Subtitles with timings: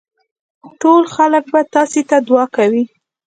[0.81, 2.83] ټول خلک به تاسي ته دعا کوي.